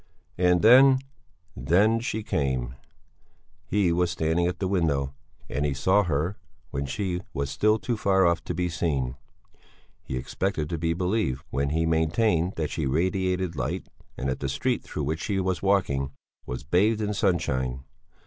And 0.39 0.63
then 0.63 0.97
then 1.55 1.99
she 1.99 2.23
came. 2.23 2.73
He 3.67 3.91
was 3.93 4.09
standing 4.09 4.47
at 4.47 4.57
the 4.57 4.67
window, 4.67 5.13
and 5.47 5.63
he 5.63 5.75
saw 5.75 6.01
her 6.01 6.37
when 6.71 6.87
she 6.87 7.21
was 7.35 7.51
still 7.51 7.77
too 7.77 7.95
far 7.97 8.25
off 8.25 8.43
to 8.45 8.55
be 8.55 8.67
seen; 8.67 9.15
he 10.01 10.17
expected 10.17 10.71
to 10.71 10.79
be 10.79 10.93
believed 10.95 11.43
when 11.51 11.69
he 11.69 11.85
maintained 11.85 12.53
that 12.55 12.71
she 12.71 12.87
radiated 12.87 13.55
light 13.55 13.89
and 14.17 14.27
that 14.27 14.39
the 14.39 14.49
street 14.49 14.81
through 14.81 15.03
which 15.03 15.21
she 15.21 15.39
was 15.39 15.61
walking 15.61 16.11
was 16.47 16.63
bathed 16.63 16.99
in 17.01 17.13
sunshine. 17.13 17.83